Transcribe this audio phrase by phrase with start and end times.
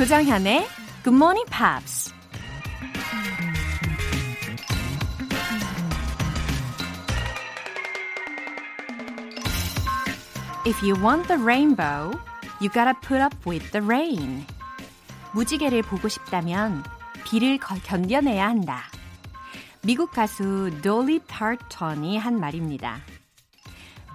[0.00, 0.66] 조정현의
[1.04, 2.14] Good Morning Pops.
[10.64, 12.18] If you want the rainbow,
[12.62, 14.46] you gotta put up with the rain.
[15.34, 16.82] 무지개를 보고 싶다면
[17.26, 18.84] 비를 견뎌내야 한다.
[19.82, 23.00] 미국 가수 돌리 파턴이 한 말입니다.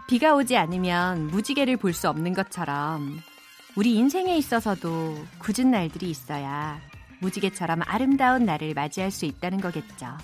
[0.07, 3.21] 비가 오지 않으면 무지개를 볼 수 없는 것처럼
[3.75, 6.79] 우리 인생에 있어서도 굳은 날들이 있어야
[7.19, 10.17] 무지개처럼 아름다운 날을 맞이할 수 있다는 거겠죠.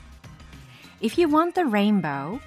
[1.03, 2.39] If you want the rainbow,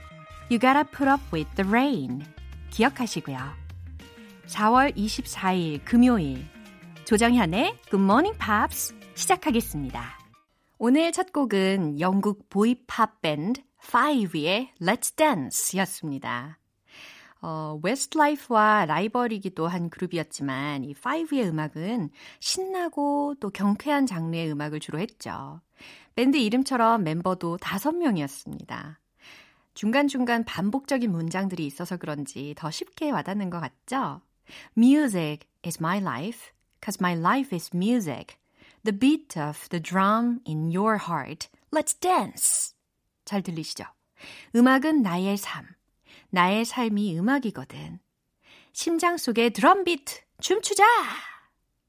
[0.51, 2.25] you gotta put up with the rain.
[2.71, 3.39] 기억하시고요.
[4.47, 6.47] 4월 24일 금요일
[7.05, 10.19] 조정현의 Good Morning Pops 시작하겠습니다.
[10.79, 16.59] 오늘 첫 곡은 영국 보이팝 밴드 5의 Let's Dance 였습니다.
[17.47, 22.09] 어, 웨스트라이프와 라이벌이기도 한 그룹이었지만 이 Five의 음악은
[22.41, 25.61] 신나고 또 경쾌한 장르의 음악을 주로 했죠.
[26.15, 28.97] 밴드 이름처럼 멤버도 5명이었습니다.
[29.75, 34.23] 중간중간 반복적인 문장들이 있어서 그런지 더 쉽게 와닿는 것 같죠?
[34.79, 36.51] Music is my life,
[36.83, 38.39] cause my life is music.
[38.85, 41.49] The beat of the drum in your heart.
[41.71, 42.75] Let's dance.
[43.27, 43.85] 잘 들리시죠?
[44.57, 45.67] 음악은 나의 삶.
[46.35, 48.01] 나의 삶이 음악이거든.
[48.73, 50.85] 심장 속에 드럼 비트, 춤추자!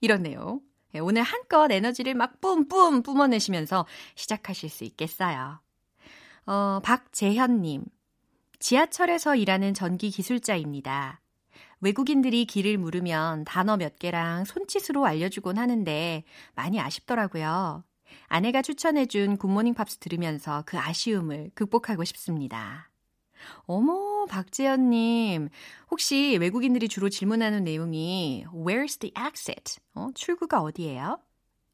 [0.01, 0.61] 이렇네요.
[1.01, 5.59] 오늘 한껏 에너지를 막 뿜뿜 뿜어내시면서 시작하실 수 있겠어요.
[6.45, 7.85] 어, 박재현님.
[8.59, 11.21] 지하철에서 일하는 전기 기술자입니다.
[11.81, 16.23] 외국인들이 길을 물으면 단어 몇 개랑 손짓으로 알려주곤 하는데
[16.53, 17.83] 많이 아쉽더라고요.
[18.27, 22.91] 아내가 추천해준 굿모닝 팝스 들으면서 그 아쉬움을 극복하고 싶습니다.
[23.65, 25.49] 어머, 박재현님.
[25.91, 29.79] 혹시 외국인들이 주로 질문하는 내용이 Where's the exit?
[29.93, 31.19] 어, 출구가 어디예요?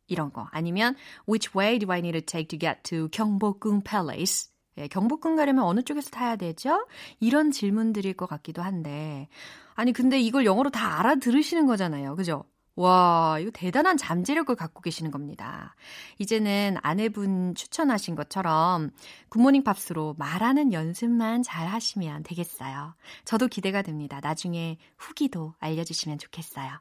[0.08, 0.48] 이런 거.
[0.52, 0.96] 아니면
[1.28, 4.52] Which way do I need to take to get to 경복궁 Palace?
[4.78, 6.86] 예, 경복궁 가려면 어느 쪽에서 타야 되죠?
[7.20, 9.28] 이런 질문들일 것 같기도 한데.
[9.74, 12.16] 아니, 근데 이걸 영어로 다 알아들으시는 거잖아요.
[12.16, 12.46] 그죠?
[12.82, 15.76] 와, 이거 대단한 잠재력을 갖고 계시는 겁니다.
[16.18, 18.90] 이제는 아내분 추천하신 것처럼
[19.30, 22.96] 굿모닝 팝스로 말하는 연습만 잘 하시면 되겠어요.
[23.24, 24.20] 저도 기대가 됩니다.
[24.20, 26.72] 나중에 후기도 알려주시면 좋겠어요.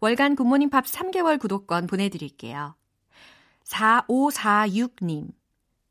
[0.00, 2.74] 월간 굿모닝 팝스 3개월 구독권 보내드릴게요.
[3.64, 5.28] 4546님.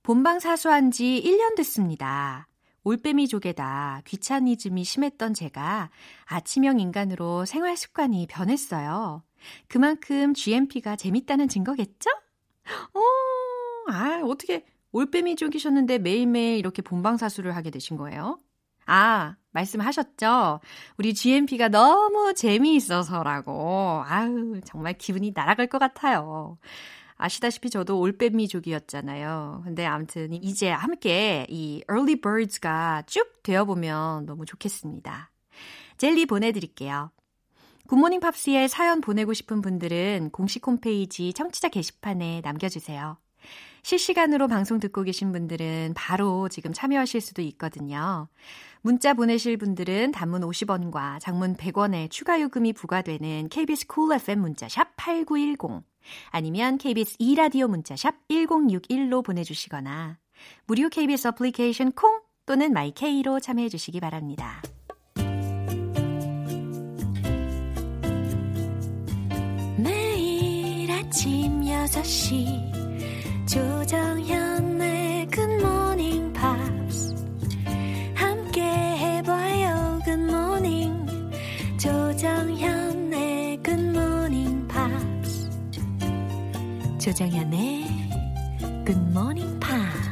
[0.03, 2.48] 본방 사수한 지 1년 됐습니다.
[2.83, 5.89] 올빼미족에다 귀차니즘이 심했던 제가
[6.25, 9.23] 아침형 인간으로 생활 습관이 변했어요.
[9.67, 12.09] 그만큼 GMP가 재밌다는 증거겠죠?
[12.93, 18.37] 어, 아, 어떻게 올빼미족이셨는데 매일매일 이렇게 본방사수를 하게 되신 거예요?
[18.85, 20.59] 아, 말씀하셨죠?
[20.97, 24.03] 우리 GMP가 너무 재미있어서라고.
[24.05, 26.57] 아유, 정말 기분이 날아갈 것 같아요.
[27.19, 29.61] 아시다시피 저도 올빼미족이었잖아요.
[29.65, 35.29] 근데 아무튼 이제 함께 이 early birds가 쭉 되어보면 너무 좋겠습니다.
[35.97, 37.11] 젤리 보내드릴게요.
[37.87, 43.17] 굿모닝 팝스에 사연 보내고 싶은 분들은 공식 홈페이지 청취자 게시판에 남겨주세요.
[43.83, 48.29] 실시간으로 방송 듣고 계신 분들은 바로 지금 참여하실 수도 있거든요.
[48.81, 54.95] 문자 보내실 분들은 단문 50원과 장문 100원의 추가 요금이 부과되는 KBS 쿨 cool FM 문자샵
[54.95, 55.83] 8910
[56.29, 60.17] 아니면 KBS 2라디오 문자샵 1061로 보내주시거나
[60.65, 64.61] 무료 KBS 어플리케이션 콩 또는 마이케이로 참여해 주시기 바랍니다.
[69.77, 77.15] 매일 아침 6시 조정현의 굿모닝 팝스
[78.13, 81.07] 함께 해봐요 굿모닝
[81.79, 82.68] 조정현
[87.09, 87.85] 조정현의
[88.85, 90.09] Good Morning Pops.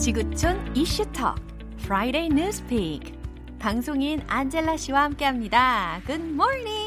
[0.00, 1.34] 지구촌 이슈톡
[1.80, 3.12] Friday Newspeak
[3.58, 6.00] 방송인 안젤라 씨와 함께합니다.
[6.06, 6.79] Good morning.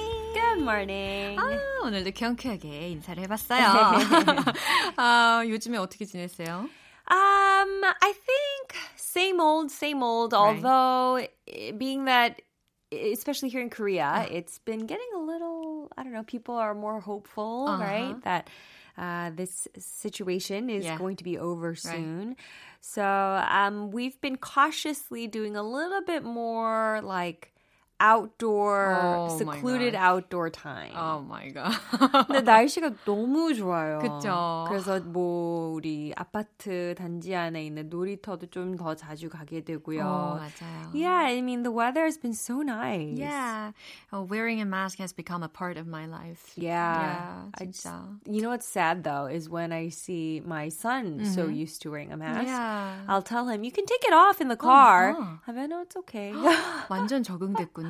[0.62, 1.36] Good morning.
[1.36, 3.64] 아, 오늘도 경쾌하게 인사를 해봤어요.
[4.96, 6.68] 아, 요즘에 어떻게 지냈어요?
[7.10, 10.32] Um, I think same old, same old.
[10.32, 10.62] Right.
[10.62, 11.26] Although,
[11.76, 12.40] being that,
[12.92, 14.26] especially here in Korea, uh.
[14.30, 15.88] it's been getting a little.
[15.96, 16.22] I don't know.
[16.22, 17.82] People are more hopeful, uh-huh.
[17.82, 18.22] right?
[18.22, 18.48] That
[18.96, 20.96] uh, this situation is yeah.
[20.98, 22.28] going to be over soon.
[22.28, 22.36] Right.
[22.80, 27.51] So, um, we've been cautiously doing a little bit more like
[28.02, 30.92] outdoor, oh secluded outdoor time.
[30.94, 31.74] Oh my god.
[32.26, 33.98] 근데 날씨가 너무 좋아요.
[33.98, 34.66] 그쵸.
[34.68, 40.04] 그래서 뭐 우리 아파트 단지 안에 있는 놀이터도 좀 더 자주 가게 되고요.
[40.04, 40.92] 어, 맞아요.
[40.94, 43.18] Yeah, I mean the weather has been so nice.
[43.18, 43.72] Yeah.
[44.12, 46.52] Oh, wearing a mask has become a part of my life.
[46.54, 46.94] Yeah.
[46.94, 47.90] yeah 진짜.
[47.90, 51.34] I, you know what's sad though is when I see my son mm-hmm.
[51.34, 52.46] so used to wearing a mask.
[52.46, 52.94] Yeah.
[53.08, 55.16] I'll tell him you can take it off in the car.
[55.18, 55.52] Oh, huh.
[55.58, 56.32] I know it's okay.
[56.88, 57.88] 완전 적응됐군요.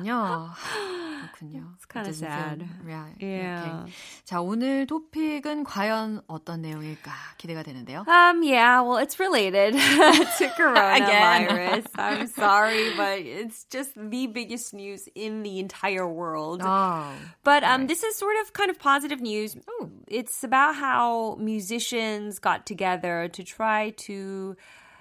[1.19, 1.73] 그렇군요.
[1.75, 2.67] It's kind of sad.
[2.87, 3.05] Yeah.
[3.19, 3.81] yeah.
[3.83, 3.93] Okay.
[4.25, 8.07] 자, 오늘 토픽은 과연 어떤 내용일까 기대가 되는데요.
[8.07, 11.85] Um, yeah, well, it's related to coronavirus.
[11.95, 16.61] I'm sorry, but it's just the biggest news in the entire world.
[16.63, 17.11] Oh,
[17.43, 17.87] but um, right.
[17.87, 19.55] this is sort of kind of positive news.
[19.55, 19.91] Ooh.
[20.07, 24.55] It's about how musicians got together to try to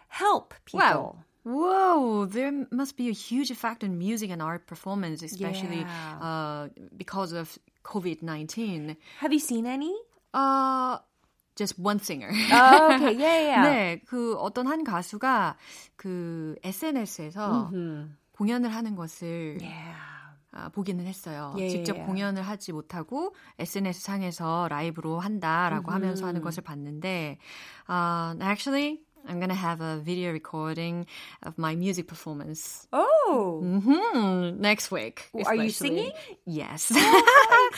[0.09, 0.81] help people.
[0.81, 1.17] Wow.
[1.44, 6.20] Whoa, there must be a huge effect on music and art performance, especially yeah.
[6.22, 8.96] uh, because of COVID 19.
[9.20, 9.94] Have you seen any?
[10.34, 11.00] Uh,
[11.56, 12.32] just one singer.
[12.52, 13.66] Oh, okay, yeah, yeah.
[13.66, 15.58] 네, 그 어떤 한 가수가
[15.98, 18.16] 그 SNS에서 mm-hmm.
[18.32, 19.96] 공연을 하는 것을 yeah.
[20.54, 21.54] 아, 보기는 했어요.
[21.58, 22.06] Yeah, 직접 yeah.
[22.06, 25.94] 공연을 하지 못하고 SNS 상에서 라이브로 한다라고 mm-hmm.
[25.94, 27.38] 하면서 하는 것을 봤는데,
[27.90, 31.06] uh, actually I'm gonna have a video recording
[31.44, 32.88] of my music performance.
[32.92, 34.60] Oh, mm-hmm.
[34.60, 35.30] next week.
[35.34, 35.46] Especially.
[35.46, 36.12] Are you singing?
[36.46, 36.92] Yes.
[36.96, 37.70] Oh,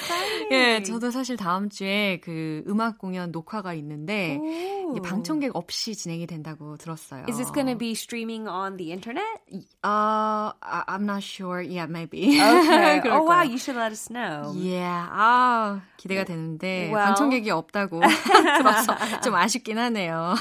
[0.51, 6.76] 예, 저도 사실 다음 주에 그 음악 공연 녹화가 있는데 이게 방청객 없이 진행이 된다고
[6.76, 7.24] 들었어요.
[7.28, 9.40] Is this gonna be streaming on the internet?
[9.82, 11.60] Uh, I'm not sure.
[11.60, 12.40] Yeah, maybe.
[12.40, 13.08] Okay.
[13.10, 14.52] oh wow, you should let us know.
[14.56, 15.08] Yeah.
[15.10, 20.34] 아, 기대가 되는데 well, 방청객이 없다고 들어서 좀 아쉽긴 하네요.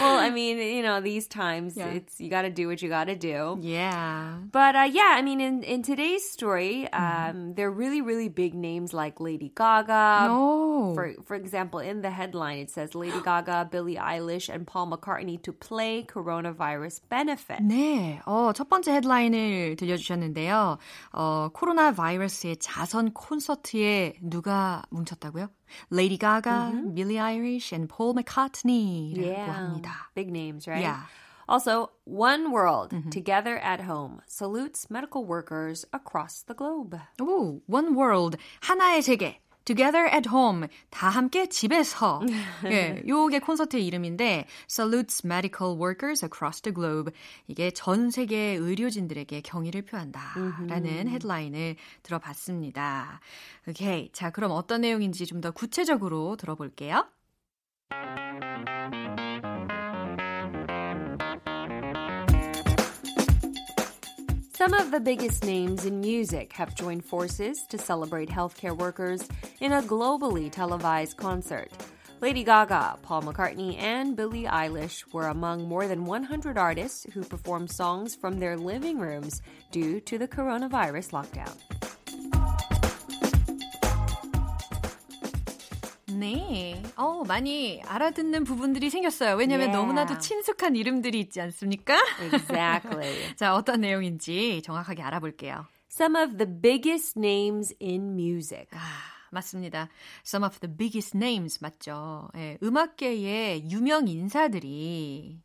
[0.00, 1.86] well, I mean, you know, these times yeah.
[1.86, 3.58] it's you got to do what you got to do.
[3.60, 4.38] Yeah.
[4.50, 7.56] But uh, yeah, I mean, in in today's story, um, mm.
[7.56, 10.26] there are really really big names like Lady Gaga.
[10.28, 10.92] No.
[10.94, 13.27] For for example, in the headline it says Lady Gaga,
[13.70, 17.62] Billie Eilish, and Paul McCartney to play coronavirus benefit.
[17.62, 18.20] 네.
[18.26, 20.78] 어, 첫 번째 헤드라인을 들려주셨는데요.
[21.12, 25.48] 어, 코로나 바이러스의 자선 콘서트에 누가 뭉쳤다고요?
[25.90, 26.94] Lady Gaga, mm-hmm.
[26.94, 29.46] Billie Eilish, and Paul McCartney라고 yeah.
[29.52, 29.90] 합니다.
[30.14, 30.80] Big names, right?
[30.82, 31.00] Yeah.
[31.46, 33.10] Also, One World, mm-hmm.
[33.10, 36.98] Together at Home, salutes medical workers across the globe.
[37.20, 39.40] 오, One World, 하나의 세계.
[39.69, 42.21] Together at Home, 다 함께 집에서.
[42.65, 47.11] 예, 요게 콘서트의 이름인데 Salutes Medical Workers Across the Globe.
[47.47, 53.19] 이게 전 세계 의료진들에게 경의를 표한다라는 헤드라인을 들어봤습니다.
[53.67, 57.05] 오케이, 자 그럼 어떤 내용인지 좀 더 구체적으로 들어볼게요.
[64.59, 69.25] Some of the biggest names in music have joined forces to celebrate healthcare workers
[69.61, 71.71] in a globally televised concert.
[72.19, 77.71] Lady Gaga, Paul McCartney, and Billie Eilish were among more than 100 artists who performed
[77.71, 79.41] songs from their living rooms
[79.71, 81.78] due to the coronavirus lockdown.
[86.19, 86.83] 네.
[86.97, 89.35] 어, 많이 알아듣는 부분들이 생겼어요.
[89.35, 89.77] 왜냐면 yeah.
[89.77, 91.97] 너무나도 친숙한 이름들이 있지 않습니까?
[92.33, 93.35] Exactly.
[93.35, 95.65] 자, 어떤 내용인지 정확하게 알아볼게요.
[95.89, 98.67] Some of the biggest names in music.
[98.73, 98.79] 아,
[99.31, 99.89] 맞습니다.
[100.25, 102.29] Some of the biggest names 맞죠.
[102.35, 105.41] 예, 음악계의 유명 인사들이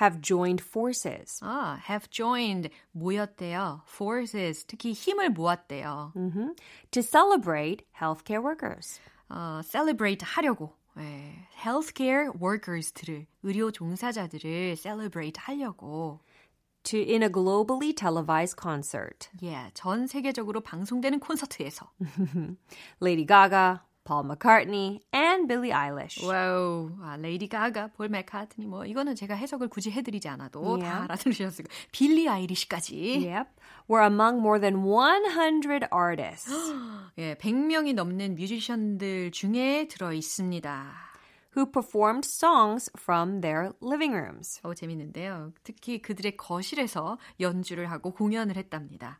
[0.00, 1.40] have joined forces.
[1.42, 3.82] 아, have joined 모였대요.
[3.88, 6.12] forces 특히 힘을 모았대요.
[6.14, 6.52] Mm-hmm.
[6.90, 9.00] To celebrate healthcare workers.
[9.28, 16.20] 어, celebrate 하려고 예, healthcare workers들을 의료 종사자들을 celebrate 하려고
[16.84, 19.28] to in a globally televised concert.
[19.42, 21.90] Yeah, 전 세계적으로 방송되는 콘서트에서
[23.02, 26.24] Lady Gaga, Paul McCartney, and Billie Eilish.
[26.24, 30.84] 와우, 아, 레이디 가가, 폴 맥카트니 뭐 이거는 제가 해석을 굳이 해드리지 않아도 yeah.
[30.84, 31.86] 다 알아들으셨을 거예요.
[31.92, 33.26] 빌리 아이리시까지.
[33.26, 33.50] Yep.
[33.90, 36.52] Were among more than 100 artists.
[37.18, 41.06] 예, 100명이 넘는 뮤지션들 중에 들어 있습니다.
[41.56, 44.60] who performed songs from their living rooms.
[44.62, 45.52] 어, 재밌는데요.
[45.64, 49.18] 특히 그들의 거실에서 연주를 하고 공연을 했답니다.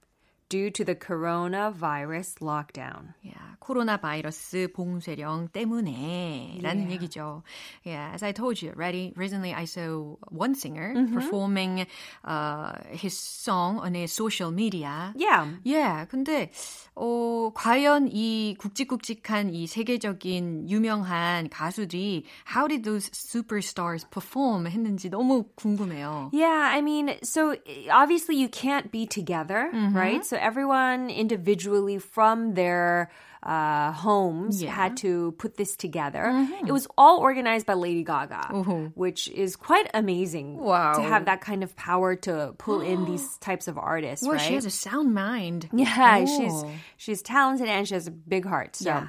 [0.51, 3.16] due to the coronavirus lockdown.
[3.24, 7.00] Yeah, 코로나 바이러스 봉쇄령 때문에 라는 yeah.
[7.00, 7.44] 얘기죠.
[7.86, 11.13] Yeah, as I told you already, recently I saw one singer mm-hmm.
[11.16, 11.88] performing
[12.25, 15.13] uh, his song on his social media.
[15.16, 15.48] Yeah.
[15.63, 16.51] Yeah, 근데
[16.96, 25.46] 어, 과연 이 굵직굵직한 이 세계적인 유명한 가수들이 how did those superstars perform 했는지 너무
[25.56, 26.30] 궁금해요.
[26.34, 27.56] Yeah, I mean, so
[27.90, 29.96] obviously you can't be together, mm-hmm.
[29.96, 30.25] right?
[30.25, 33.09] So so everyone individually from their
[33.46, 34.70] uh, homes Yeah.
[34.70, 36.30] had to put this together.
[36.30, 36.68] Mm-hmm.
[36.68, 40.94] It was all organized by Lady Gaga, which is quite amazing Wow.
[40.94, 44.46] to have that kind of power to pull in these types of artists, Well, right?
[44.46, 45.70] she has a sound mind.
[45.74, 46.25] Yeah, Oh.
[46.30, 46.54] she's
[46.98, 48.75] she's talented and she has a big heart.
[48.78, 49.08] So, Yeah.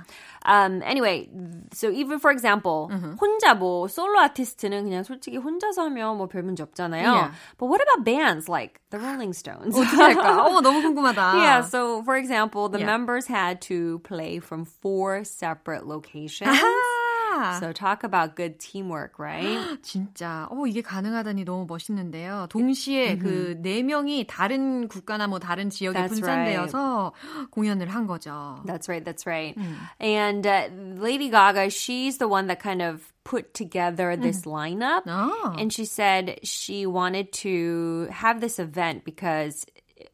[0.49, 1.29] um, anyway,
[1.77, 3.21] so even for example, Mm-hmm.
[3.21, 7.05] 혼자 뭐 솔로 아티스트는 그냥 솔직히 혼자서 하면 뭐 별 문제 없잖아요.
[7.05, 7.31] Yeah.
[7.61, 9.77] But what about bands like the Rolling Stones?
[9.77, 10.41] 어떻게 할까?
[10.49, 11.37] 어머 너무 궁금하다.
[11.37, 12.87] yeah, so for example, the Yeah.
[12.97, 16.51] members had to play from four separate locations.
[16.51, 19.81] 아, So talk about good teamwork, right?
[19.83, 22.47] 진짜 어 이게 가능하다니 너무 멋있는데요.
[22.51, 27.13] 동시에 그 네 명이 다른 국가나 뭐 다른 지역에 That's 분산되어서
[27.51, 28.63] 공연을 한 거죠.
[28.67, 29.03] That's right.
[29.05, 29.57] That's right.
[29.99, 35.03] And uh, Lady Gaga, she's the one that kind of put together this lineup.
[35.07, 35.55] Oh.
[35.59, 39.65] And she said she wanted to have this event because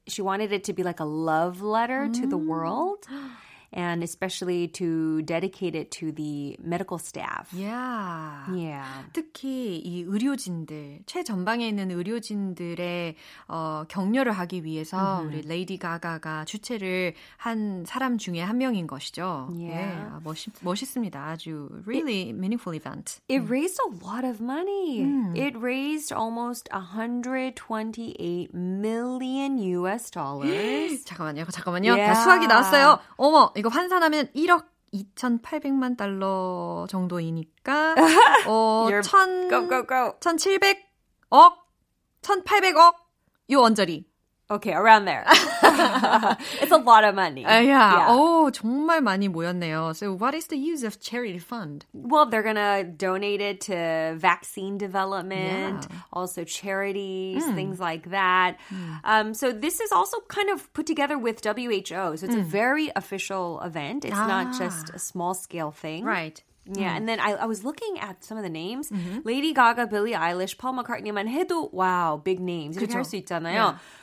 [0.06, 3.04] she wanted it to be like a love letter to the world.
[3.75, 7.49] And especially to dedicate it to the medical staff.
[7.51, 8.45] Yeah.
[8.53, 8.85] Yeah.
[9.13, 13.15] 특히 이 의료진들 최전방에 있는 의료진들의
[13.47, 19.49] 어, 격려를 하기 위해서 우리 레이디 가가가 주최를 한 사람 중에 한 명인 것이죠.
[19.51, 19.73] Yeah.
[19.73, 21.19] 예, 아, 멋있 멋있습니다.
[21.19, 23.21] 아주 really meaningful event.
[23.27, 25.01] It raised a lot of money.
[25.35, 31.03] It raised almost 128 million US dollars.
[31.05, 31.93] 잠깐만요, 잠깐만요.
[31.95, 32.13] Yeah.
[32.13, 32.99] 다 수학이 나왔어요.
[33.17, 37.95] 어머, 이거 환산하면 1억 2,800만 달러 정도이니까
[38.45, 40.19] 어, You're- 천, go, go, go.
[40.19, 41.55] 1,700억,
[42.21, 42.93] 1,800억
[43.51, 44.03] 요 언저리.
[44.52, 45.24] Okay, around there.
[46.62, 47.44] it's a lot of money.
[47.44, 48.06] 아, 야, Yeah.
[48.16, 49.94] 오, 정말 많이 모였네요.
[49.94, 51.84] So what is the use of charity fund?
[51.92, 55.96] Well, they're going to donate it to vaccine development, Yeah.
[56.14, 58.56] also charities, things like that.
[59.04, 62.16] Um, so this is also kind of put together with WHO.
[62.16, 64.06] So it's a very official event.
[64.06, 66.04] It's not just a small scale thing.
[66.04, 66.42] Right.
[66.70, 68.90] Yeah, and then I, I was looking at some of the names.
[69.24, 72.76] Lady Gaga, Billie Eilish, Paul McCartney만 해도 wow, big names.
[72.76, 72.96] 이렇게 그죠.
[72.96, 73.76] 할 수 있잖아요.
[73.76, 74.01] But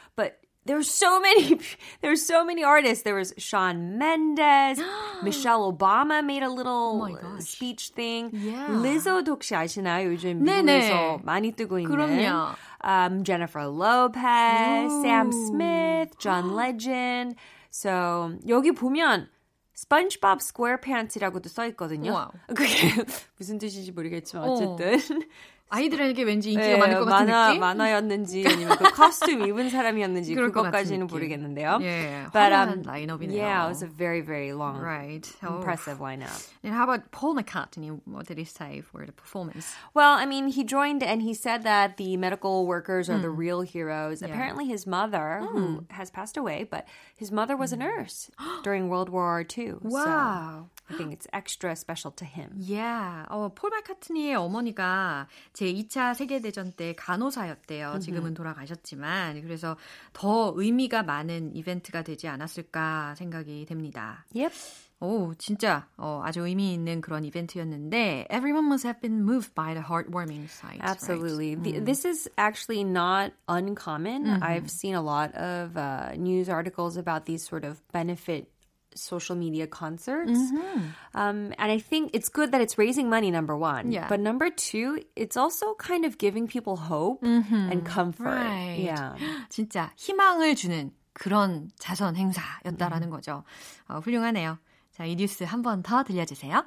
[0.66, 1.60] there's so many
[2.02, 3.04] there's so many artists.
[3.04, 4.82] There was Sean Mendes,
[5.24, 7.44] Michelle Obama made a little my gosh.
[7.44, 8.32] speech thing.
[8.34, 8.68] Yeah.
[8.70, 10.12] Lizzo도 혹시 아시나요?
[10.12, 10.64] 요즘 네네.
[10.64, 11.92] 미국에서 많이 뜨고 있는.
[11.92, 12.56] 그럼요.
[12.82, 17.36] Um, Jennifer Lopez, Sam Smith, John Legend.
[17.70, 19.28] So 여기 보면
[19.76, 22.14] SpongeBob SquarePants이라고도 써 있거든요.
[22.14, 22.32] 와우.
[22.56, 22.72] 그게
[23.38, 24.54] 무슨 뜻인지 모르겠지만 어.
[24.54, 25.22] 어쨌든
[25.70, 27.60] 아이들에게 왠지 인기가 예, 많을 것 같은 만화 느낌?
[27.62, 31.16] 만화였는지 아니면 그 코스튬 입은 사람이었는지 그럴 것 그것까지는 같은 느낌.
[31.18, 31.80] 모르겠는데요.
[31.82, 33.36] 예, But 화려한 um, 라인업이네요.
[33.36, 35.26] yeah, it was a very very long, Right.
[35.44, 35.58] Oh.
[35.58, 36.38] impressive lineup.
[36.64, 37.90] And how about Paul McCartney?
[38.06, 39.74] What did he say for the performance?
[39.96, 43.62] Well, I mean, he joined and he said that the medical workers are the real
[43.62, 44.22] heroes.
[44.22, 46.86] Apparently, his mother, who has passed away, but
[47.18, 48.30] his mother was a nurse
[48.64, 49.82] during World War II.
[49.82, 50.70] Wow.
[50.79, 52.51] So I think it's extra special to him.
[52.57, 53.27] Yeah.
[53.31, 57.99] 어, 폴 마카트니의 어머니가 제 2차 세계 대전 때 간호사였대요.
[58.01, 59.43] 지금은 돌아가셨지만.
[59.43, 59.77] 그래서
[60.13, 64.25] 더 의미가 많은 이벤트가 되지 않았을까 생각이 됩니다.
[64.35, 64.55] Yep.
[65.03, 69.83] 오, 진짜 어, 아주 의미 있는 그런 이벤트였는데 everyone must have been moved by the
[69.83, 70.79] heartwarming sight.
[70.83, 71.57] Absolutely.
[71.57, 71.75] Right?
[71.77, 74.27] The, This is actually not uncommon.
[74.43, 78.53] I've seen a lot of uh, news articles about these sort of benefit
[78.95, 80.39] social media concerts.
[81.15, 83.93] Um, and I think it's good that it's raising money, number one.
[83.93, 84.09] Yeah.
[84.09, 88.25] But number two, it's also kind of giving people hope and comfort.
[88.27, 88.81] Right.
[88.81, 89.15] Yeah.
[89.49, 93.45] 진짜 희망을 주는 그런 자선 행사였다라는 거죠.
[93.89, 94.59] 어, 훌륭하네요.
[94.93, 96.65] 자, 이 뉴스 한 번 더 들려주세요.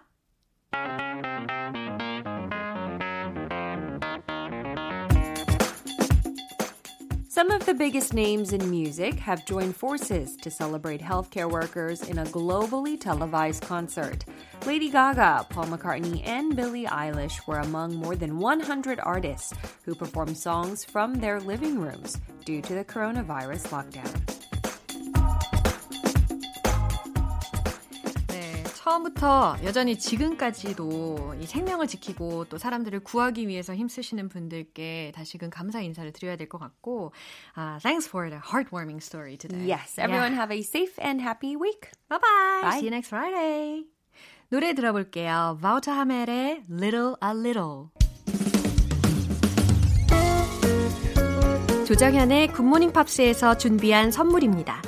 [7.34, 12.20] Some of the biggest names in music have joined forces to celebrate healthcare workers in
[12.20, 14.24] a globally televised concert.
[14.68, 20.38] Lady Gaga, Paul McCartney, and Billie Eilish were among more than 100 artists who performed
[20.38, 24.43] songs from their living rooms due to the coronavirus lockdown.
[28.84, 36.12] 처음부터 여전히 지금까지도 이 생명을 지키고 또 사람들을 구하기 위해서 힘쓰시는 분들께 다시금 감사 인사를
[36.12, 37.14] 드려야 될 것 같고,
[37.58, 39.72] uh, thanks for the heartwarming story today.
[39.72, 40.42] Yes, everyone Yeah.
[40.42, 41.92] have a safe and happy week.
[42.10, 42.62] Bye bye.
[42.62, 42.78] Bye.
[42.80, 43.86] See you next Friday.
[44.50, 45.58] 노래 들어볼게요.
[45.62, 47.88] 바우터 하멜의 Little a Little.
[51.88, 54.82] 조정현의 굿모닝 팝스에서 준비한 선물입니다.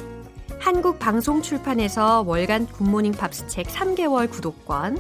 [0.66, 4.98] 한국 방송 출판에서 월간 굿모닝 팝스 책 3개월 구독권,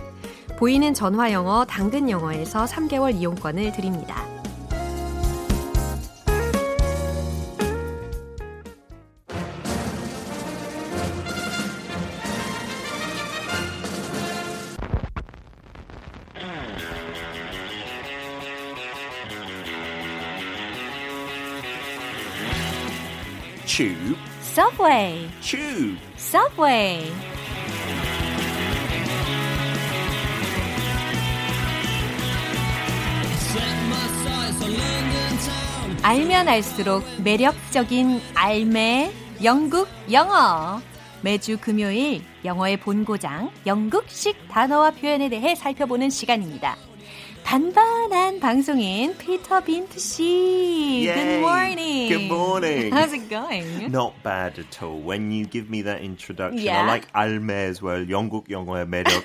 [0.59, 4.34] 보이는 전화 영어 당근 영어에서 3개월 이용권을 드립니다.
[24.55, 25.99] Subway, tube.
[26.15, 27.11] Subway.
[36.03, 39.11] 알면 알수록 매력적인 알매
[39.43, 40.79] 영국 영어.
[41.21, 46.77] 매주 금요일 영어의 본고장 영국식 단어와 표현에 대해 살펴보는 시간입니다.
[47.44, 51.02] 반반한 방송인 피터 빈트 씨.
[51.06, 51.38] Good Yay.
[51.40, 52.08] morning.
[52.08, 52.92] Good morning.
[52.92, 53.90] How's it going?
[53.90, 55.00] Not bad at all.
[55.02, 56.82] When you give me that introduction, Yeah.
[56.84, 58.06] I like 알매 as well.
[58.08, 59.24] 영국 영어의 매력.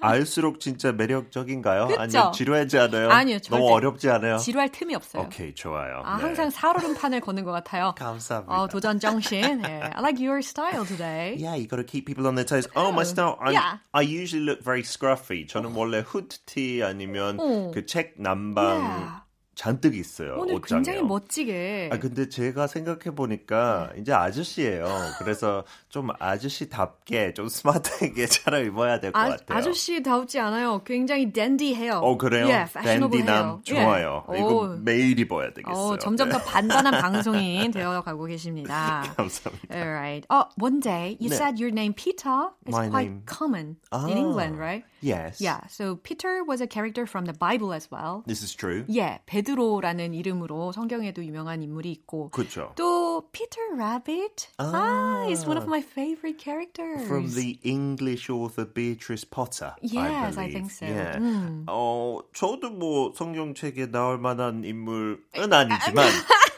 [0.00, 1.86] 알수록 진짜 매력적인가요?
[1.88, 2.00] 그쵸?
[2.00, 3.10] 아니요, 지루하지 않아요?
[3.10, 3.68] 아니요, 너무.
[3.72, 4.38] 어렵지 않아요?
[4.38, 5.22] 지루할 틈이 없어요.
[5.24, 6.02] 오케이, 좋아요.
[6.04, 6.22] 아, 네.
[6.22, 7.94] 항상 살얼음판을 걷는 것 같아요.
[7.96, 8.52] 감사합니다.
[8.54, 9.62] 어, 도전 정신.
[9.62, 9.80] 네.
[9.82, 11.36] I like your style today.
[11.38, 12.68] Yeah, you got to keep people on their toes.
[12.76, 13.36] Oh, my style.
[13.40, 13.78] I'm, Yeah.
[13.92, 15.46] I usually look very scruffy.
[15.46, 17.70] 저는 원래 후드티 아니면 어.
[17.72, 19.22] 그책 남방 Yeah.
[19.56, 20.36] 잔뜩 있어요.
[20.36, 20.82] 오늘 옷장에요.
[20.84, 21.88] 굉장히 멋지게.
[21.90, 24.84] 아 근데 제가 생각해 보니까 이제 아저씨예요.
[25.18, 25.64] 그래서
[25.96, 29.58] 좀 아저씨답게 좀 스마트하게 차려입어야 될것 아, 같아요.
[29.58, 30.82] 아저씨 다우지 않아요.
[30.84, 32.00] 굉장히 댄디해요.
[32.02, 32.48] 어 그래요?
[32.48, 32.66] 예.
[32.82, 34.26] 댄디남 좋아요.
[34.34, 34.38] 예.
[34.38, 35.74] 이거 오, 매일 입어야 되겠어요.
[35.94, 36.44] 어, 점점 더 네.
[36.44, 39.04] 반반한 방송인 되어가고 계십니다.
[39.16, 39.74] 감사합니다.
[39.74, 40.26] Alright.
[40.28, 41.34] Oh, one day you 네.
[41.34, 44.04] said your name Peter is My quite name- common Ah.
[44.06, 44.84] in England, right?
[45.00, 45.40] Yes.
[45.40, 45.60] Yeah.
[45.68, 48.22] So Peter was a character from the Bible as well.
[48.26, 48.84] This is true.
[48.92, 52.72] 예, 베드로라는 이름으로 성경에도 유명한 인물이 있고 그렇죠.
[52.76, 54.48] 또 Peter Rabbit.
[54.58, 57.07] Ah, is one of my favorite characters.
[57.07, 59.73] From the English author Beatrice Potter.
[59.81, 60.53] Yes, I believe.
[60.53, 60.85] think so.
[60.85, 61.17] Yeah.
[61.19, 61.65] 음.
[61.67, 65.19] 어, 저도 뭐 성경책에 나올 만한 인물은
[65.53, 66.05] 아니지만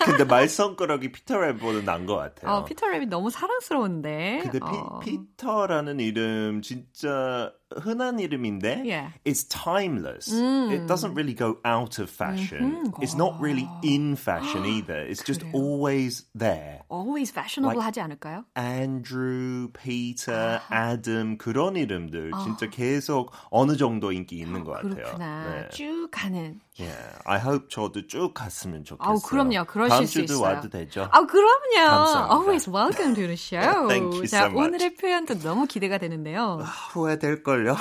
[0.04, 2.50] 근데 말썽꾸러기 피터 랩보다 난 것 같아요.
[2.52, 4.40] 어, 피터 래빗 너무 사랑스러운데.
[4.42, 5.00] 근데 피, 어.
[5.00, 9.12] 피터라는 이름 진짜 흔한 이름인데 Yeah.
[9.26, 10.32] it's timeless.
[10.32, 12.92] It doesn't really go out of fashion.
[13.02, 15.04] It's not really in fashion either.
[15.04, 16.80] It's just always there.
[16.88, 18.44] always fashionable Like- 하지 않을까요?
[18.56, 24.94] Andrew, Peter, Adam 그런 이름들 진짜 계속 어느 정도 인기 있는 것 같아요.
[24.94, 25.44] 그렇구나.
[25.44, 25.68] 네.
[25.70, 26.60] 쭉 가는.
[26.78, 29.10] Yeah, I hope 저도 쭉 갔으면 좋겠어요.
[29.12, 29.64] 아우, 그럼요.
[29.66, 30.40] 그러실 다음 수 주도.
[30.42, 31.08] 와도 되죠?
[31.12, 31.74] 아, 그럼요.
[31.74, 32.34] 감사합니다.
[32.34, 33.88] Always welcome to the show.
[33.88, 34.68] Thank you 자, so much.
[34.68, 36.58] 오늘의 표현도 너무 기대가 되는데요.
[36.92, 37.76] 후회될 걸요?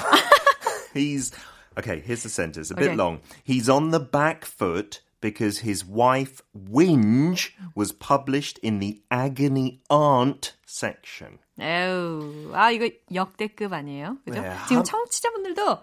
[0.94, 1.32] He's
[1.78, 2.02] okay.
[2.02, 2.72] Here's the sentence.
[2.72, 2.90] A Okay.
[2.90, 3.20] bit long.
[3.44, 10.54] He's on the back foot because his wife Whinge was published in the agony aunt
[10.66, 11.40] section.
[11.60, 14.18] 에우, 아, 이거 역대급 아니에요?
[14.26, 14.42] 그죠?
[14.42, 15.82] 네, 지금 한- 청취자분들도, 어?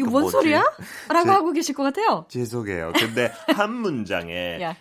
[0.00, 0.32] 이거 그뭔 뭐지?
[0.32, 0.64] 소리야?
[1.10, 2.24] 라고 제- 하고 계실 것 같아요.
[2.30, 2.92] 죄송해요.
[2.96, 4.74] 근데 한 문장에 야.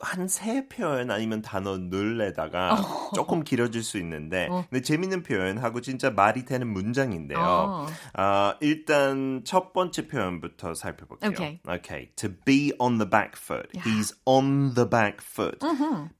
[0.00, 3.10] 한 세 표현 아니면 단어 늘에다가 어.
[3.14, 7.38] 조금 길어질 수 있는데 근데 재밌는 표현하고 진짜 말이 되는 문장인데요.
[7.40, 7.86] 어.
[8.14, 11.30] 아, 일단 첫 번째 표현부터 살펴볼게요.
[11.30, 11.60] Okay.
[11.68, 12.10] Okay.
[12.16, 13.68] To be on the back foot.
[13.78, 15.58] He's on the back foot.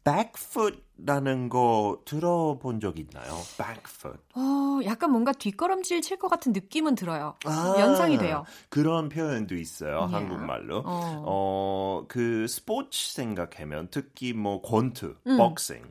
[0.05, 3.43] back foot라는 거 들어본 적 있나요?
[3.57, 4.19] back foot.
[4.35, 7.35] 어, 약간 뭔가 뒷걸음질 칠 것 같은 느낌은 들어요.
[7.45, 8.45] 아, 연상이 돼요.
[8.71, 9.99] 그런 표현도 있어요.
[10.09, 10.15] Yeah.
[10.15, 10.79] 한국말로.
[10.85, 11.23] 어.
[11.27, 15.37] 어, 그 스포츠 생각하면 특히 뭐 권투, 음.
[15.37, 15.91] boxing.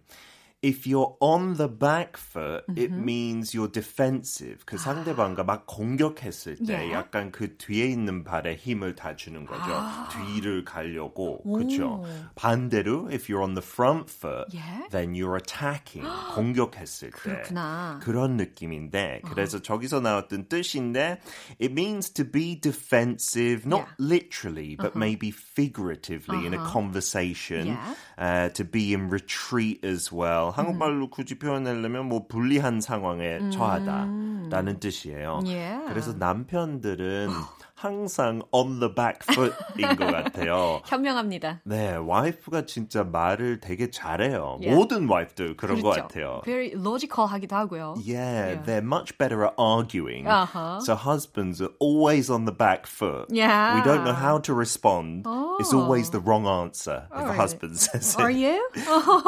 [0.64, 4.64] If you're on the back foot, it means you're defensive.
[4.64, 6.92] 그 상대방과 막 공격했을 때 Yeah.
[6.94, 9.66] 약간 그 뒤에 있는 발에 힘을 다 주는 거죠.
[10.12, 11.42] 뒤를 가려고.
[11.42, 12.04] 그렇죠.
[12.36, 14.86] 반대로 if you're on the front foot, Yeah.
[14.90, 16.06] then you're attacking.
[16.36, 17.18] 공격했을 때.
[17.42, 17.98] 그렇구나.
[18.00, 21.18] 그런 느낌인데 그래서 저기서 나왔던 뜻인데
[21.60, 24.14] it means to be defensive not Yeah.
[24.14, 27.96] literally but maybe figuratively in a conversation Yeah.
[28.16, 35.41] uh, to be in retreat as well 한국말로 굳이 표현하려면 뭐 불리한 상황에 처하다라는 뜻이에요
[35.45, 35.85] Yeah.
[35.89, 37.29] 그래서 남편들은
[37.75, 41.61] 항상 on the back foot인 것 같아요 현명합니다.
[41.63, 44.57] 네, 와이프가 진짜 말을 되게 잘해요.
[44.59, 44.73] Yeah.
[44.75, 46.07] 모든 와이프들 그런 것 그렇죠.
[46.07, 46.41] 같아요.
[46.43, 47.93] Very logical 하기도 하고요.
[48.03, 50.25] Yeah, they're much better at arguing.
[50.25, 50.79] Uh-huh.
[50.81, 53.27] So husbands are always on the back foot.
[53.29, 53.75] Yeah.
[53.77, 55.27] We don't know how to respond.
[55.59, 56.17] It's always Oh.
[56.17, 57.37] the wrong answer if a Alright.
[57.37, 58.37] husband says Are it.
[58.41, 58.57] you?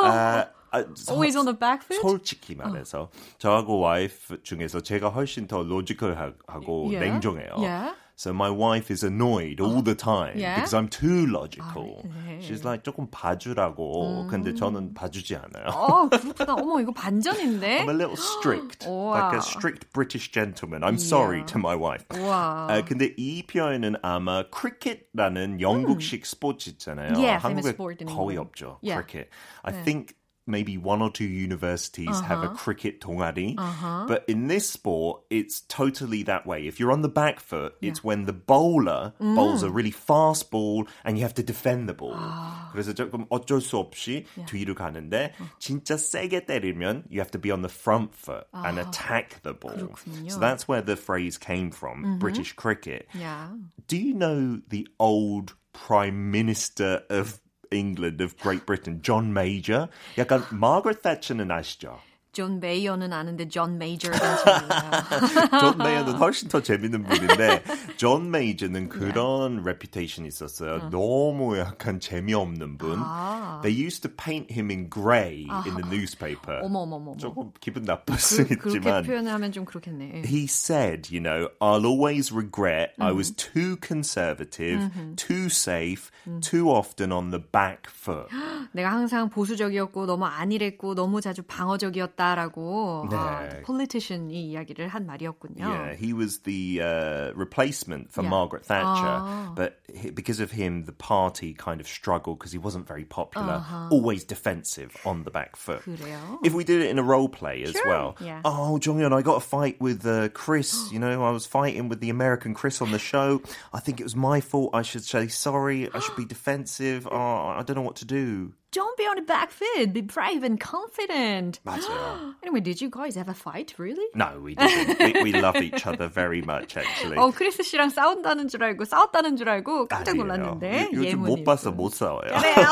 [0.02, 2.02] 아, 아, 서- Always on the back foot?
[2.02, 7.00] 솔직히 말해서 저하고 와이프 중에서 제가 훨씬 더 로지컬하고 Yeah.
[7.00, 7.56] 냉정해요.
[7.58, 7.96] Yeah.
[8.20, 10.56] So my wife is annoyed all the time Yeah?
[10.60, 12.04] because I'm too logical.
[12.04, 12.40] 아, 네.
[12.44, 14.28] She's like 조금 봐주라고.
[14.30, 15.68] 근데 저는 봐주지 않아요.
[15.72, 16.56] 어, 그렇구나.
[16.56, 17.80] 어머, 이거 반전인데?
[17.86, 20.84] I'm a little strict, like a strict British gentleman.
[20.84, 22.04] I'm sorry to my wife.
[22.14, 22.68] 우와.
[22.70, 27.14] 아, 근데 이 표현은 아마 크리켓라는 영국식 스포츠 있잖아요.
[27.16, 28.36] Yeah, 한국에 거의.
[28.38, 28.80] 없죠.
[28.84, 29.00] Yeah.
[29.00, 29.30] cricket.
[29.64, 30.16] I think
[30.49, 32.23] maybe one or two universities uh-huh.
[32.23, 33.55] have a cricket 동아리.
[33.59, 34.05] Uh-huh.
[34.07, 36.67] But in this sport, it's totally that way.
[36.67, 37.91] If you're on the back foot, yeah.
[37.91, 39.35] it's when the bowler mm.
[39.35, 42.15] bowls a really fast ball and you have to defend the ball.
[42.15, 42.71] 아.
[42.73, 44.47] 그래서 조금 어쩔 수 없이 yeah.
[44.47, 45.45] 뒤로 가는데 어.
[45.59, 48.67] 진짜 세게 때리면 you have to be on the front foot 아.
[48.67, 49.73] and attack the ball.
[49.73, 50.31] 그렇군요.
[50.31, 52.19] So that's where the phrase came from, mm-hmm.
[52.19, 53.09] British cricket.
[53.15, 53.49] Yeah.
[53.89, 57.41] Do you know the old Prime Minister of
[57.72, 59.88] England, of Great Britain, John Major.
[60.18, 62.00] 약간 Margaret Thatcher는 아시죠?
[62.40, 64.18] 존 메이어는 아는데 존 메이저는
[65.60, 67.66] 존 메이어는 훨씬 더 재밌는 분인데
[67.98, 70.76] 존 메이저는 그런 레퓨테이션이 있었어요.
[70.76, 70.90] 어.
[70.90, 72.96] 너무 약간 재미없는 분.
[72.96, 73.60] 아.
[73.62, 75.66] They used to paint him in grey 아.
[75.68, 76.62] in the newspaper.
[76.64, 77.18] 어머 어머 어머.
[77.18, 80.24] 조금 기분 나쁠 그, 수 있지만 그렇게 표현하면 좀 그렇겠네.
[80.26, 83.04] He said, you know, I'll always regret 음.
[83.04, 85.16] I was too conservative, 음흠.
[85.18, 86.40] too safe, 음.
[86.40, 88.30] too often on the back foot.
[88.72, 92.29] 내가 항상 보수적이었고 너무 안일했고 너무 자주 방어적이었다.
[92.29, 93.17] 있다라고 네.
[93.17, 95.65] 아, politician이 이야기를 한 말이었군요.
[95.65, 98.31] Yeah, he was the uh, replacement for yeah.
[98.31, 99.55] Margaret Thatcher, 아.
[99.55, 103.55] but he, because of him, the party kind of struggled because he wasn't very popular,
[103.55, 103.89] uh-huh.
[103.91, 105.83] always defensive on the back foot.
[105.83, 106.39] 그래요?
[106.45, 107.87] If we did it in a role play as sure.
[107.87, 108.41] well, yeah.
[108.45, 110.91] oh, Jonghyun, I got a fight with uh, Chris.
[110.93, 113.43] you know, I was fighting with the American Chris on the show.
[113.73, 114.71] I think it was my fault.
[114.75, 115.89] I should say sorry.
[115.93, 117.09] I should be defensive.
[117.11, 118.53] Oh, I don't know what to do.
[118.75, 119.93] Don't be on the back foot.
[119.93, 121.61] Be brave and confident.
[121.65, 122.35] 맞아요.
[122.43, 124.05] anyway, did you guys ever fight, really?
[124.17, 124.99] No, we didn't.
[124.99, 127.17] we, we love each other very much, actually.
[127.17, 130.89] 어, 크리스 씨랑 싸운다는 줄 알고, 싸웠다는 줄 알고 깜짝 놀랐는데.
[130.93, 132.35] 요, 요즘 못 봐서 못 싸워요.
[132.37, 132.67] 그래요.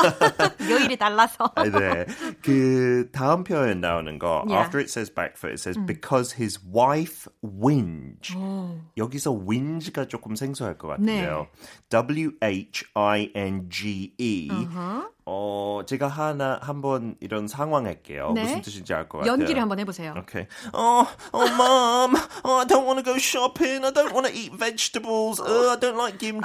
[0.69, 1.53] 요일이 달라서.
[1.71, 2.05] 네.
[2.41, 4.59] 그 다음 표현 나오는 거, yeah.
[4.61, 5.85] after it says back foot, it says, 음.
[5.85, 8.35] because his wife whinge.
[8.35, 8.75] 오.
[8.97, 11.47] 여기서 whinge가 조금 생소할 것 같은데요.
[11.47, 11.69] 네.
[13.23, 14.49] W-H-I-N-G-E.
[14.51, 15.13] Uh-huh.
[15.25, 18.32] 어, 제가 하나 한번 이런 상황 할게요.
[18.34, 18.42] 네?
[18.42, 19.32] 무슨 뜻인지 알 것 같아요.
[19.32, 20.12] 연기를 한번 해보세요.
[20.18, 20.46] Okay.
[20.74, 23.86] Oh, oh, mom, oh, I don't want to go shopping.
[23.86, 25.40] I don't want to eat vegetables.
[25.40, 26.44] Oh, I don't like kimchi.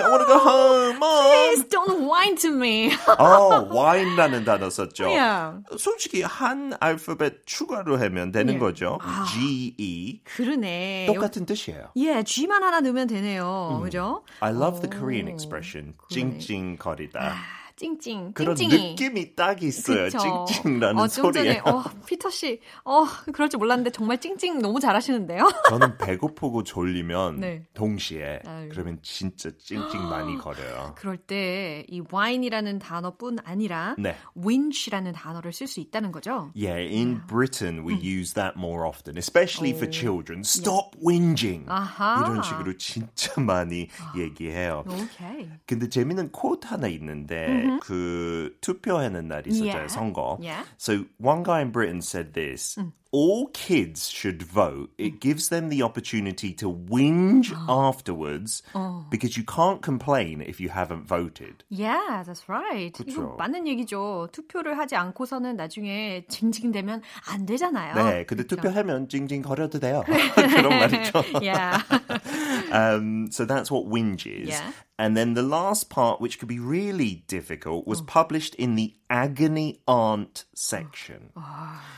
[0.00, 1.20] I want to go home, mom.
[1.36, 2.96] Please don't whine to me.
[3.20, 5.04] 어, whine라는 단어 썼죠.
[5.12, 5.60] Yeah.
[5.76, 8.58] 솔직히 한 알파벳 추가로 하면 되는 yeah.
[8.58, 8.98] 거죠.
[9.02, 10.20] 아, G E.
[10.24, 11.12] 그러네.
[11.12, 11.92] 똑같은 뜻이에요.
[11.96, 13.76] 예, yeah, G만 하나 넣으면 되네요.
[13.76, 13.84] 음.
[13.84, 14.24] 그죠?
[14.40, 15.92] I love 오, the Korean expression.
[16.08, 17.57] 찡찡거리다.
[17.78, 17.98] 아.
[17.98, 18.32] 찡찡.
[18.34, 18.90] 그런 찡찡이.
[18.90, 20.04] 느낌이 딱 있어요.
[20.04, 20.44] 그쵸?
[20.48, 21.60] 찡찡라는 어, 소리에.
[21.64, 25.48] 어, 피터 씨, 어, 그럴 줄 몰랐는데 정말 찡찡 너무 잘하시는데요.
[25.70, 27.66] 저는 배고프고 졸리면 네.
[27.74, 28.68] 동시에 아유.
[28.70, 30.94] 그러면 진짜 찡찡 많이 거려요.
[30.96, 34.16] 그럴 때 이 wine이라는 단어뿐 아니라 네.
[34.36, 36.50] winch라는 단어를 쓸 수 있다는 거죠.
[36.56, 38.00] Yeah, in Britain we 음.
[38.02, 39.76] use that more often, especially 오.
[39.76, 40.40] for children.
[40.42, 41.06] Stop yeah.
[41.06, 41.64] whinging.
[41.68, 42.24] 아하.
[42.26, 44.84] 이런 식으로 진짜 많이 얘기해요.
[44.86, 45.48] 오케이.
[45.66, 47.79] 근데 재밌는 코드 하나 있는데 mm-hmm.
[47.79, 49.93] 그 투표하는 날이 있었잖아요, yeah.
[49.93, 50.37] 선거.
[50.41, 50.63] Yeah.
[50.77, 52.75] So one guy in Britain said this.
[52.79, 52.91] Mm.
[53.15, 54.89] All kids should vote.
[54.97, 59.05] It gives them the opportunity to whinge afterwards oh.
[59.11, 61.63] because you can't complain if you haven't voted.
[61.69, 62.91] Yeah, that's right.
[62.91, 63.11] 그쵸?
[63.11, 64.29] 이거 맞는 얘기죠.
[64.31, 67.93] 투표를 하지 않고서는 나중에 징징대면 안 되잖아요.
[67.93, 68.55] 네, 근데 그쵸?
[68.55, 70.03] 투표하면 징징거려도 돼요.
[70.33, 71.23] 그런 말이죠.
[71.39, 71.77] yeah.
[72.71, 74.49] um, so that's what whinge is.
[74.49, 74.71] Yeah.
[74.99, 79.81] And then the last part, which could be really difficult, was published in the agony
[79.87, 81.31] aunt section.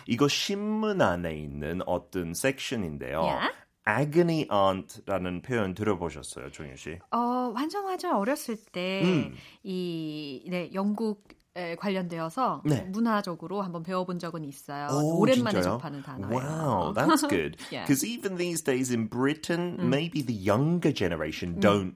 [0.08, 3.24] 이거 신문 안에 있는 어떤 섹션인데요.
[3.24, 3.50] Yeah?
[3.88, 6.98] agony aunt라는 표현 들어보셨어요, 종현 씨?
[7.12, 9.02] 어, 완전 완전 어렸을 때
[9.64, 10.50] 이 음.
[10.50, 11.36] 네, 영국 에
[11.80, 12.82] 관련되어서 네.
[12.82, 14.90] 문화적으로 한번 배워본 적은 있어요.
[14.92, 15.78] 오, 오랜만에 진짜요?
[15.78, 16.30] 접하는 단어예요.
[16.30, 17.58] Wow, that's good.
[17.70, 18.18] Because yeah.
[18.18, 19.90] even these days in Britain, 음.
[19.90, 21.60] maybe the younger generation 음.
[21.62, 21.96] don't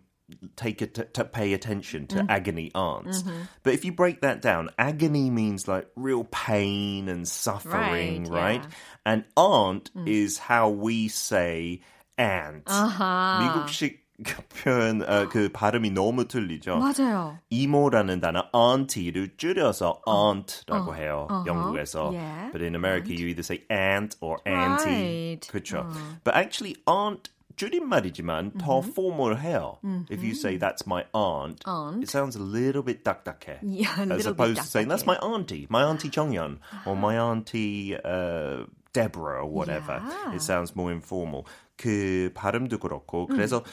[0.55, 2.25] take it to, to, pay attention to mm.
[2.29, 3.23] agony aunts.
[3.23, 3.41] Mm-hmm.
[3.63, 8.31] But if you break that down, agony means like real pain and suffering, right?
[8.31, 8.63] right?
[8.63, 8.69] Yeah.
[9.05, 10.07] And aunt mm.
[10.07, 11.81] is how we say
[12.17, 12.63] aunt.
[12.67, 13.39] Uh-huh.
[13.41, 16.78] 미국식 표현 어, 그 발음이 너무 틀리죠.
[16.78, 17.38] 맞아요.
[17.50, 20.94] 이모라는 단어 auntie를 줄여서 aunt라고 어.
[20.94, 21.26] 해요.
[21.28, 21.44] Uh-huh.
[21.46, 22.12] 영국에서.
[22.12, 22.50] Yeah.
[22.52, 23.20] But in America aunt.
[23.20, 25.38] you either say aunt or auntie.
[25.40, 25.48] Right.
[25.50, 25.78] 그렇죠.
[25.80, 25.92] 어.
[26.22, 28.58] But actually aunt 줄임말이지만 mm-hmm.
[28.58, 29.78] 더 formal해요.
[29.84, 30.12] Mm-hmm.
[30.12, 33.58] If you say that's my aunt, aunt, it sounds a little bit 딱딱해.
[33.62, 38.64] Yeah, as opposed to saying that's my auntie, my auntie Chongyeon, or my auntie uh,
[38.92, 40.02] Deborah or whatever.
[40.02, 40.34] Yeah.
[40.34, 41.46] It sounds more informal.
[41.76, 43.64] 그 발음도 그렇고 그래서 음.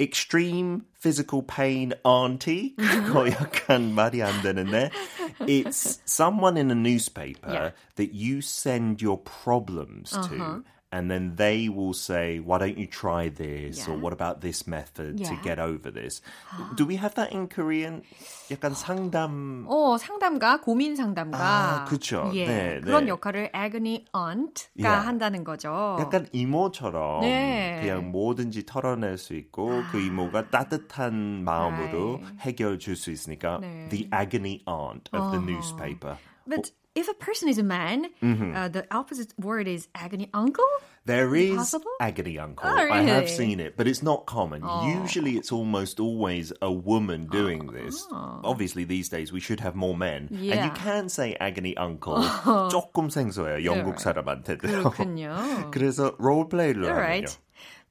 [0.00, 4.90] extreme physical pain auntie 그거 약간 말이 안 되는데
[5.46, 7.70] it's someone in a newspaper yeah.
[7.96, 10.28] that you send your problems uh-huh.
[10.28, 13.90] to and then they will say, "Why don't you try this?" Yeah.
[13.90, 15.42] or "What about this method to Yeah.
[15.42, 16.22] get over this?"
[16.76, 18.02] Do we have that in Korean?
[18.50, 19.66] 약간 상담.
[19.66, 21.82] 어, 상담가, 고민 상담가.
[21.82, 22.30] 아, 그쵸.
[22.34, 23.10] 예, 네, 그런 네.
[23.10, 25.06] 역할을 agony aunt가 Yeah.
[25.06, 25.96] 한다는 거죠.
[25.98, 27.78] 약간 이모처럼 네.
[27.80, 32.38] 그냥 뭐든지 털어낼 수 있고 그 이모가 따뜻한 마음으로 Right.
[32.40, 33.88] 해결 줄 수 있으니까 네.
[33.90, 36.18] the agony aunt of the newspaper.
[36.46, 38.54] But if a person is a man, Mm-hmm.
[38.54, 40.64] uh, the opposite word is agony uncle?
[41.06, 41.90] There is Impossible?
[42.00, 42.64] agony uncle.
[42.64, 43.36] Oh, I have really?
[43.36, 44.62] seen it, but it's not common.
[45.02, 48.06] Usually it's almost always a woman doing this.
[48.12, 50.28] Obviously these days we should have more men.
[50.32, 50.70] And you Yeah.
[50.72, 52.22] can say agony uncle.
[52.70, 53.64] 조금 생소해요.
[53.66, 54.64] 영국 사람한테도.
[54.68, 55.34] 그렇군요.
[55.72, 57.04] 그래서 롤플레이를 All 하면요.
[57.04, 57.38] right.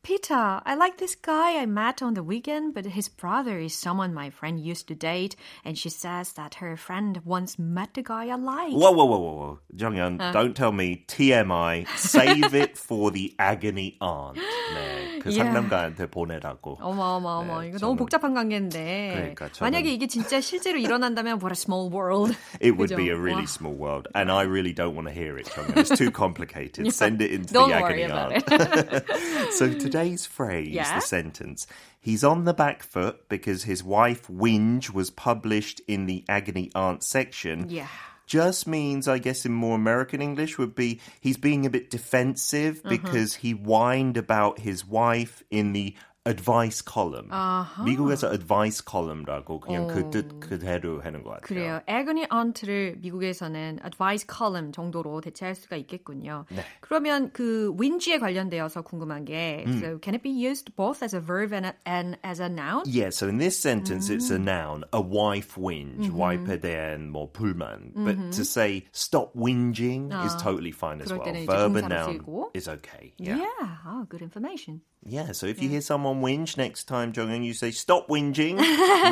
[0.03, 4.13] Peter, I like this guy I met on the weekend, but his brother is someone
[4.13, 8.27] my friend used to date, and she says that her friend once met the guy
[8.27, 8.73] I like.
[8.75, 9.59] Whoa, whoa, whoa, whoa, whoa.
[9.77, 10.33] 정연, Uh.
[10.33, 11.87] don't tell me TMI.
[11.95, 14.35] Save it for the agony aunt.
[14.75, 15.39] 네, 그 Yeah.
[15.47, 16.79] 상담가한테 보내라고.
[16.81, 20.79] 어머 어머 어머 네, 이거 너무 저는- 복잡한 관계인데 그러니까 저는- 만약에 이게 진짜 실제로
[20.79, 22.35] 일어난다면 what a small world.
[22.59, 22.97] It would 그죠?
[22.97, 23.47] be a really 와.
[23.47, 25.47] small world, and I really don't want to hear it.
[25.47, 25.77] 정연.
[25.79, 26.91] It's too complicated.
[26.91, 29.53] Send it into Don't the worry agony about aunt.
[29.55, 29.69] so
[30.02, 30.94] today's phrase, Yeah?
[30.96, 31.66] the sentence,
[32.00, 37.02] he's on the back foot because his wife whinge was published in the agony aunt
[37.02, 37.66] section.
[37.68, 37.86] Yeah.
[38.26, 42.80] just means, I guess, in more American English, would be he's being a bit defensive
[42.84, 42.90] Uh-huh.
[42.90, 45.94] because he whined about his wife in the
[46.27, 47.27] advice column.
[47.29, 47.83] Uh-huh.
[47.83, 51.41] 미국에서 advice column라고 그냥 그 뜻 그대로 하는 것 같아요.
[51.43, 51.81] 그래요.
[51.89, 56.45] agony aunt를 미국에서는 advice column 정도로 대체할 수가 있겠군요.
[56.49, 56.63] 네.
[56.79, 59.73] 그러면 그 whinge에 관련되어서 궁금한 게 음.
[59.83, 62.83] so can it be used both as a verb and, a, and as a noun?
[62.85, 64.35] Yeah, so in this sentence, it's Mm.
[64.35, 66.15] a noun, a wife whinge, Mm-hmm.
[66.15, 67.91] wipe에 대한 뭐 불만.
[67.99, 71.27] But to say stop whinging is totally fine as 그럴 well.
[71.35, 72.51] 때는 이제 Verb and 동사로 noun 쓰이고.
[72.55, 73.11] is okay.
[73.19, 73.43] Yeah.
[73.43, 73.75] Yeah.
[73.85, 74.79] Oh, good information.
[75.05, 78.56] Yeah, so if you hear someone whinge next time, 정영, you say stop whinging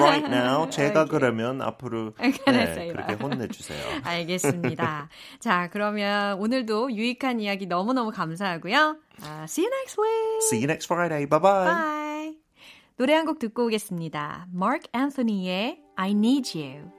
[0.00, 0.68] right now.
[0.70, 2.32] 제가 그러면 앞으로 네,
[2.92, 3.14] 그렇게?
[3.14, 4.00] 혼내주세요.
[4.02, 5.08] 알겠습니다.
[5.38, 8.96] 자, 그러면 오늘도 유익한 이야기 너무너무 감사하고요.
[9.22, 10.42] Uh, see you next week.
[10.50, 11.26] See you next Friday.
[11.26, 11.64] Bye bye.
[11.64, 12.36] Bye.
[12.98, 14.46] 노래 한 곡 듣고 오겠습니다.
[14.54, 16.95] Mark Anthony의 I Need You.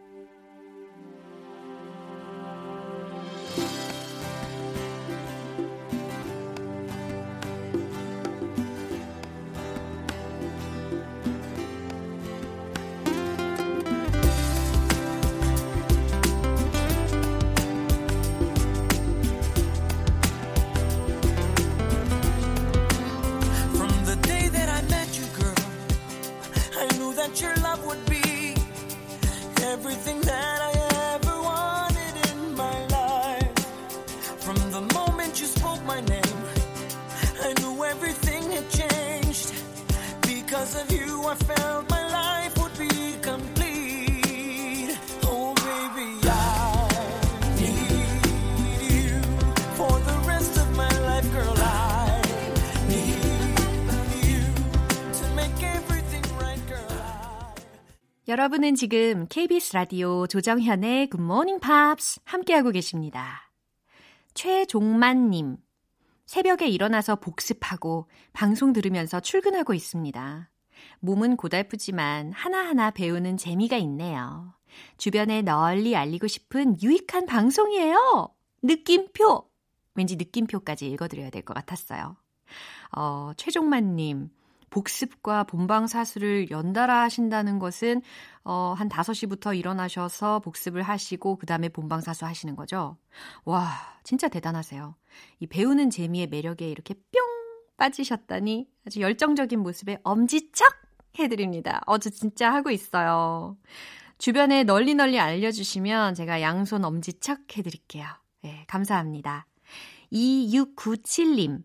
[58.47, 63.51] 여러분은 지금 KBS 라디오 조정현의 Morning Pops 함께하고 계십니다.
[64.35, 65.57] 최종만님,
[66.25, 70.49] 새벽에 일어나서 복습하고 방송 들으면서 출근하고 있습니다.
[71.01, 74.53] 몸은 고달프지만 하나하나 배우는 재미가 있네요.
[74.97, 78.29] 주변에 널리 알리고 싶은 유익한 방송이에요.
[78.61, 79.45] 느낌표!
[79.93, 82.15] 왠지 느낌표까지 읽어드려야 될 것 같았어요.
[82.95, 84.29] 어, 최종만님,
[84.69, 88.01] 복습과 본방 사수를 연달아 하신다는 것은
[88.43, 92.97] 어, 한 5시부터 일어나셔서 복습을 하시고 그 다음에 본방 사수 하시는 거죠.
[93.45, 93.69] 와,
[94.03, 94.95] 진짜 대단하세요.
[95.39, 97.21] 이 배우는 재미의 매력에 이렇게 뿅
[97.77, 100.67] 빠지셨다니 아주 열정적인 모습에 엄지척
[101.19, 101.81] 해 드립니다.
[101.85, 103.57] 어, 저 진짜 하고 있어요.
[104.17, 108.05] 주변에 널리 널리 알려 주시면 제가 양손 엄지척 해 드릴게요.
[108.41, 109.47] 네, 감사합니다.
[110.11, 111.63] 2697님.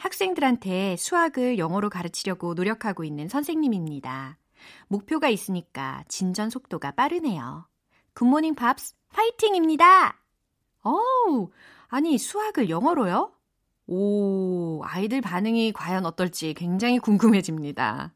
[0.00, 4.38] 학생들한테 수학을 영어로 가르치려고 노력하고 있는 선생님입니다.
[4.88, 7.66] 목표가 있으니까 진전 속도가 빠르네요.
[8.14, 10.18] 굿모닝 팝스 파이팅입니다!
[10.82, 11.50] 어우,
[11.88, 13.32] 아니 수학을 영어로요?
[13.88, 18.14] 오, 아이들 반응이 과연 어떨지 굉장히 궁금해집니다.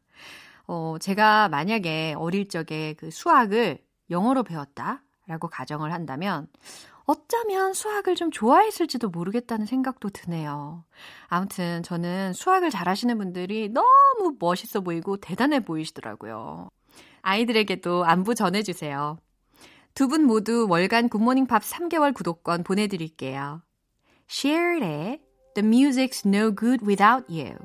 [0.67, 3.77] 어, 제가 만약에 어릴 적에 그 수학을
[4.09, 6.47] 영어로 배웠다라고 가정을 한다면
[7.05, 10.83] 어쩌면 수학을 좀 좋아했을지도 모르겠다는 생각도 드네요.
[11.27, 16.69] 아무튼 저는 수학을 잘하시는 분들이 너무 멋있어 보이고 대단해 보이시더라고요.
[17.21, 19.17] 아이들에게도 안부 전해주세요.
[19.93, 23.61] 두 분 모두 월간 굿모닝 팝 3개월 구독권 보내드릴게요.
[24.29, 25.21] Share의
[25.53, 27.55] The music's no good without you.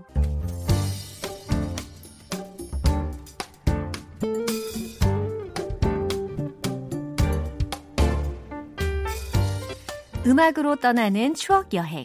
[10.26, 12.04] 음악으로 떠나는 추억 여행.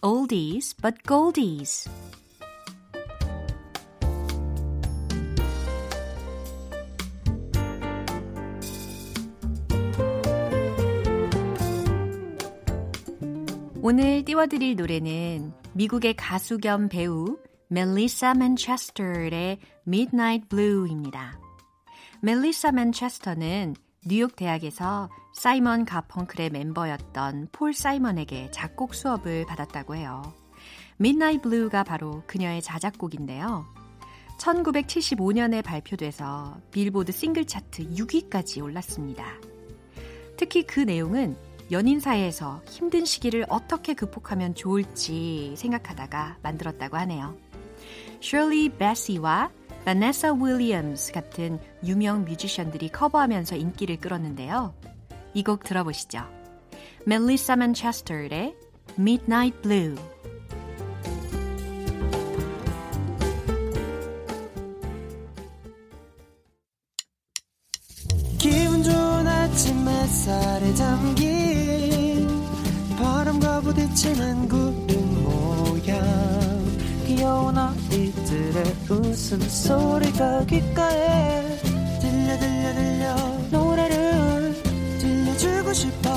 [0.00, 1.90] Oldies but goldies.
[13.82, 17.38] 오늘 띄워드릴 노래는 미국의 가수 겸 배우
[17.70, 21.40] 멜리사 맨체스터의 Midnight Blue입니다.
[22.22, 23.74] 멜리사 맨체스터는
[24.06, 30.22] 뉴욕 대학에서 사이먼 가펑클의 멤버였던 폴 사이먼에게 작곡 수업을 받았다고 해요.
[31.00, 33.66] Midnight Blue가 바로 그녀의 자작곡인데요.
[34.38, 39.24] 1975년에 발표돼서 빌보드 싱글 차트 6위까지 올랐습니다.
[40.36, 41.36] 특히 그 내용은
[41.70, 47.36] 연인 사이에서 힘든 시기를 어떻게 극복하면 좋을지 생각하다가 만들었다고 하네요.
[48.20, 49.50] 셜리 베시와
[49.88, 54.74] 바네사 윌리엄스 같은 유명 뮤지션들이 커버하면서 인기를 끌었는데요.
[55.32, 56.24] 이 곡 들어보시죠.
[57.06, 58.54] 멜리사 맨체스터의
[58.98, 59.94] Midnight Blue
[79.18, 81.58] 웃음소리가 귓가에
[82.00, 83.16] 들려 들려 들려
[83.50, 84.54] 노래를
[85.00, 86.08] 들려주고 싶어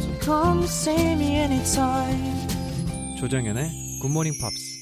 [0.00, 2.48] So come see me anytime
[3.20, 3.70] 조정연의
[4.02, 4.80] 굿모닝 팝스.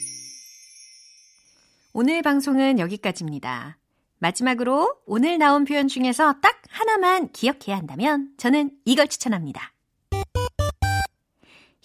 [1.93, 3.77] 오늘 방송은 여기까지입니다.
[4.19, 9.75] 마지막으로 오늘 나온 표현 중에서 딱 하나만 기억해야 한다면 저는 이걸 추천합니다.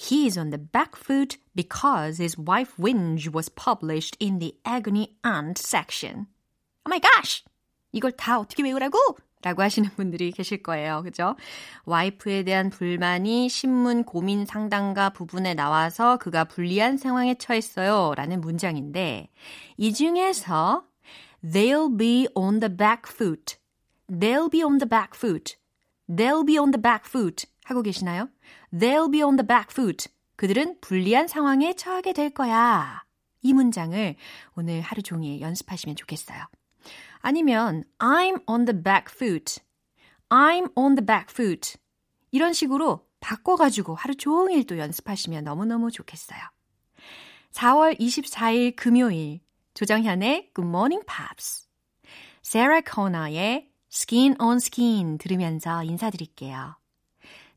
[0.03, 5.15] He is on the back foot because his wife whinge was published in the agony
[5.23, 6.27] aunt section.
[6.85, 7.45] Oh my gosh!
[7.93, 8.97] 이걸 다 어떻게 외우라고?
[9.41, 11.03] 라고 하시는 분들이 계실 거예요.
[11.03, 11.35] 그죠?
[11.85, 18.13] 와이프에 대한 불만이 신문 고민 상담가 부분에 나와서 그가 불리한 상황에 처했어요.
[18.15, 19.29] 라는 문장인데,
[19.77, 20.83] 이 중에서
[21.43, 23.57] they'll be on the back foot.
[24.09, 25.55] they'll be on the back foot.
[26.09, 27.45] they'll be on the back foot.
[27.65, 28.29] 하고 계시나요?
[28.73, 30.09] they'll be on the back foot.
[30.35, 33.03] 그들은 불리한 상황에 처하게 될 거야.
[33.41, 34.15] 이 문장을
[34.55, 36.45] 오늘 하루 종일 연습하시면 좋겠어요.
[37.19, 39.61] 아니면 I'm on the back foot.
[40.29, 41.77] I'm on the back foot.
[42.31, 46.39] 이런 식으로 바꿔가지고 하루 종일 또 연습하시면 너무너무 좋겠어요.
[47.51, 49.39] 4월 24일 금요일
[49.75, 51.67] 조정현의 Good Morning Pops.
[52.41, 56.75] 세라 코너의 Skin on Skin 들으면서 인사드릴게요.